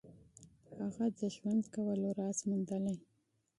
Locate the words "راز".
2.19-2.37